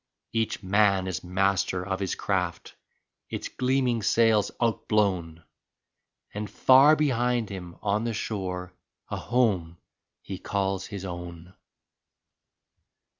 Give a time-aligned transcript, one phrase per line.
[0.33, 2.73] Each man is master of his craft,
[3.29, 5.43] its gleaming sails out blown.
[6.33, 8.73] And far behind him on the shore
[9.09, 9.77] a home
[10.23, 11.53] he calls his own.